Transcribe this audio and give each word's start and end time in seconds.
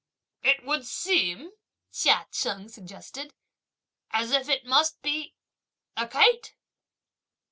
"It 0.41 0.63
would 0.65 0.87
seem," 0.87 1.51
Chia 1.91 2.25
Cheng 2.31 2.69
suggested, 2.69 3.35
"as 4.09 4.31
if 4.31 4.47
that 4.47 4.65
must 4.65 4.99
be 5.03 5.35
a 5.95 6.07
kite!" 6.07 6.55